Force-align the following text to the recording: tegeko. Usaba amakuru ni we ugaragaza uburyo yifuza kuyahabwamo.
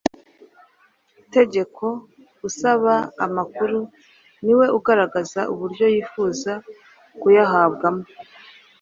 tegeko. 1.33 1.85
Usaba 2.47 2.93
amakuru 3.25 3.79
ni 4.45 4.53
we 4.57 4.65
ugaragaza 4.77 5.41
uburyo 5.53 5.85
yifuza 5.93 6.51
kuyahabwamo. 7.19 8.05